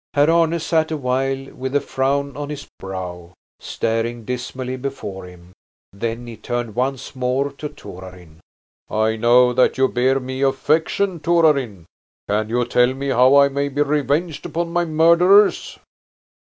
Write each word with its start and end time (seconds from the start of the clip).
Herr 0.15 0.31
Arne 0.31 0.57
sat 0.59 0.89
awhile 0.89 1.53
with 1.53 1.75
a 1.75 1.79
frown 1.79 2.35
on 2.35 2.49
his 2.49 2.65
brow, 2.79 3.33
staring 3.59 4.25
dismally 4.25 4.75
before 4.75 5.25
him. 5.25 5.51
Then 5.93 6.25
he 6.25 6.37
turned 6.37 6.73
once 6.73 7.15
more 7.15 7.51
to 7.51 7.69
Torarin. 7.69 8.39
"I 8.89 9.15
know 9.15 9.53
that 9.53 9.77
you 9.77 9.87
bear 9.87 10.19
me 10.19 10.41
affection, 10.41 11.19
Torarin. 11.19 11.85
Can 12.27 12.49
you 12.49 12.65
tell 12.65 12.95
me 12.95 13.09
how 13.09 13.35
I 13.35 13.49
may 13.49 13.69
be 13.69 13.83
revenged 13.83 14.43
upon 14.47 14.73
my 14.73 14.85
murderers?" 14.85 15.77